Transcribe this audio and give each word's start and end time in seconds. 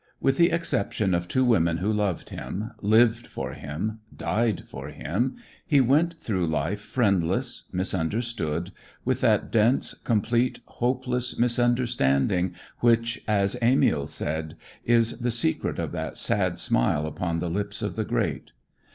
With 0.19 0.37
the 0.37 0.49
exception 0.49 1.13
of 1.13 1.27
two 1.27 1.45
women 1.45 1.77
who 1.77 1.93
loved 1.93 2.31
him, 2.31 2.71
lived 2.81 3.27
for 3.27 3.53
him, 3.53 3.99
died 4.17 4.63
for 4.67 4.87
him, 4.87 5.35
he 5.63 5.79
went 5.79 6.15
through 6.15 6.47
life 6.47 6.81
friendless, 6.81 7.65
misunderstood, 7.71 8.71
with 9.05 9.21
that 9.21 9.51
dense, 9.51 9.93
complete, 9.93 10.59
hopeless 10.65 11.37
misunderstanding 11.37 12.55
which, 12.79 13.21
as 13.27 13.57
Amiel 13.61 14.07
said, 14.07 14.55
is 14.83 15.19
the 15.19 15.29
secret 15.29 15.77
of 15.77 15.91
that 15.91 16.17
sad 16.17 16.57
smile 16.57 17.05
upon 17.05 17.37
the 17.37 17.51
lips 17.51 17.83
of 17.83 17.95
the 17.95 18.03
great. 18.05 18.53